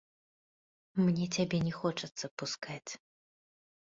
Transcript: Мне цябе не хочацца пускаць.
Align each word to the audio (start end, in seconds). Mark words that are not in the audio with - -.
Мне 1.09 1.25
цябе 1.37 1.57
не 1.67 1.73
хочацца 1.81 2.25
пускаць. 2.43 2.91